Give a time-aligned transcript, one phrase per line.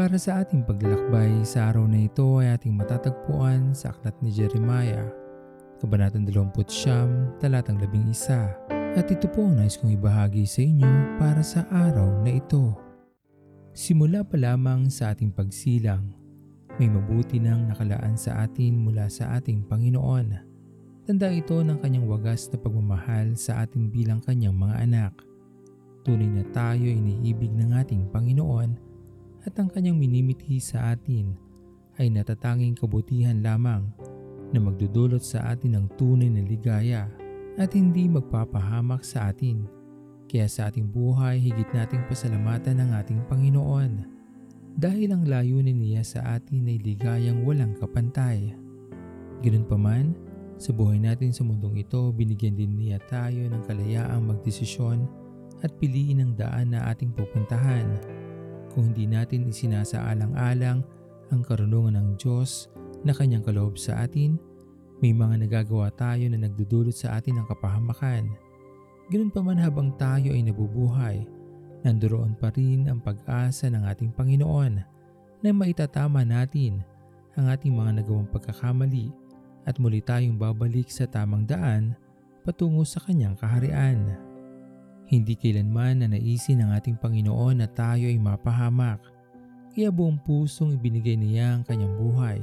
[0.00, 5.04] Para sa ating paglalakbay sa araw na ito ay ating matatagpuan sa aklat ni Jeremiah,
[5.76, 8.96] Kabanatang 20, talatang 11.
[8.96, 12.72] At ito po ang nais kong ibahagi sa inyo para sa araw na ito.
[13.76, 16.16] Simula pa lamang sa ating pagsilang,
[16.80, 20.32] may mabuti nang nakalaan sa atin mula sa ating Panginoon.
[21.04, 25.12] Tanda ito ng kanyang wagas na pagmamahal sa atin bilang kanyang mga anak.
[26.08, 28.88] Tunay na tayo iniibig ng ating Panginoon
[29.46, 31.32] at ang kanyang minimithi sa atin
[31.96, 33.88] ay natatanging kabutihan lamang
[34.50, 37.08] na magdudulot sa atin ng tunay na ligaya
[37.56, 39.68] at hindi magpapahamak sa atin.
[40.30, 44.06] Kaya sa ating buhay, higit nating pasalamatan ang ating Panginoon
[44.78, 48.54] dahil ang layunin niya sa atin ay ligayang walang kapantay.
[49.42, 50.14] Ganun pa man,
[50.60, 55.08] sa buhay natin sa mundong ito, binigyan din niya tayo ng kalayaang magdesisyon
[55.64, 58.19] at piliin ang daan na ating pupuntahan.
[58.70, 60.78] Kung hindi natin isinasaalang-alang
[61.30, 62.70] ang karunungan ng Diyos
[63.02, 64.38] na kanyang kaloob sa atin,
[65.00, 68.30] may mga nagagawa tayo na nagdudulot sa atin ng kapahamakan.
[69.10, 71.26] Ganun pa man habang tayo ay nabubuhay,
[71.82, 74.74] nandoon pa rin ang pag-asa ng ating Panginoon
[75.40, 76.84] na maitatama natin
[77.34, 79.10] ang ating mga nagawang pagkakamali
[79.64, 81.96] at muli tayong babalik sa tamang daan
[82.44, 84.29] patungo sa kanyang kaharian.
[85.10, 89.02] Hindi kailanman na naisin ng ating Panginoon na tayo ay mapahamak,
[89.74, 92.38] kaya buong pusong ibinigay niya ang kanyang buhay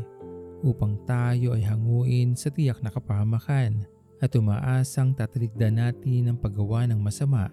[0.68, 3.88] upang tayo ay hanguin sa tiyak na kapahamakan
[4.20, 7.48] at umaasang tatalikdan natin ang paggawa ng masama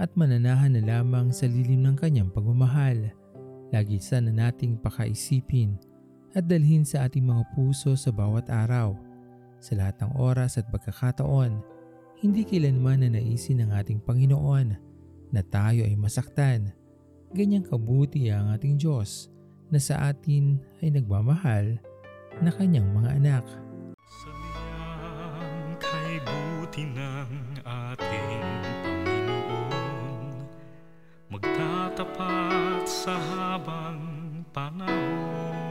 [0.00, 3.12] at mananahan na lamang sa lilim ng kanyang pagmamahal.
[3.74, 5.76] Lagi sana nating pakaisipin
[6.32, 8.96] at dalhin sa ating mga puso sa bawat araw.
[9.60, 11.75] Sa lahat ng oras at pagkakataon,
[12.16, 14.68] hindi kailanman na naisin ng ating Panginoon
[15.32, 16.72] na tayo ay masaktan.
[17.36, 19.28] Ganyang kabuti ang ating Diyos
[19.68, 21.76] na sa atin ay nagmamahal
[22.40, 23.44] na kanyang mga anak.
[24.00, 27.30] Saliang kay buti ng
[27.66, 30.24] ating Panginoon
[31.28, 34.00] Magtatapat sa habang
[34.56, 35.65] panahon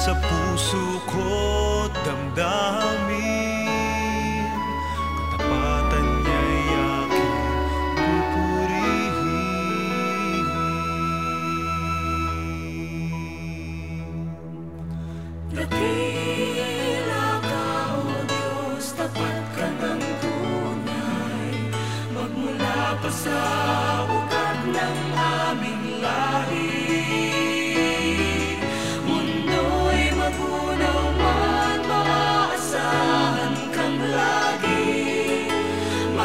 [0.00, 1.26] sa puso ko
[2.06, 2.79] damdamin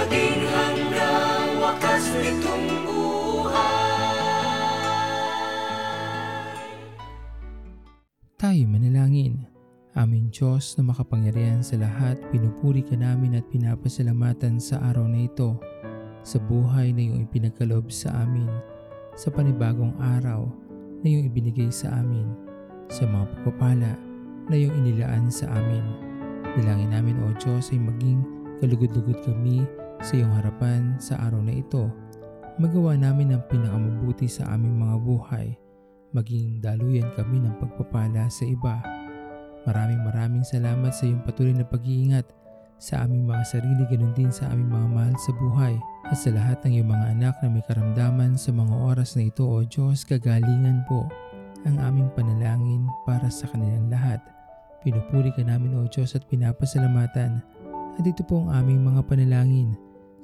[0.06, 4.14] Maging hanggang wakas nitong buhay
[8.38, 9.50] Tayo manalangin.
[9.98, 15.58] Aming Diyos na makapangyarihan sa lahat, pinupuri ka namin at pinapasalamatan sa araw na ito,
[16.22, 18.46] sa buhay na iyong ipinagkaloob sa amin,
[19.18, 20.46] sa panibagong araw
[21.02, 22.30] na iyong ibinigay sa amin,
[22.94, 23.98] sa mga pagpapala
[24.46, 25.82] na iyong inilaan sa amin.
[26.54, 28.22] Dalangin namin o Diyos ay maging
[28.62, 29.66] kalugod-lugod kami
[30.02, 31.92] sa iyong harapan sa araw na ito.
[32.56, 35.48] Magawa namin ang pinakamabuti sa aming mga buhay
[36.16, 38.80] maging daluyan kami ng pagpapala sa iba.
[39.68, 42.24] Maraming maraming salamat sa iyong patuloy na pag-iingat
[42.80, 45.76] sa aming mga sarili ganun din sa aming mga mahal sa buhay
[46.08, 49.44] at sa lahat ng iyong mga anak na may karamdaman sa mga oras na ito
[49.44, 51.04] o Diyos kagalingan po
[51.68, 54.24] ang aming panalangin para sa kanilang lahat.
[54.86, 57.44] Pinupuri ka namin o Diyos at pinapasalamatan
[57.96, 59.76] at ito po ang aming mga panalangin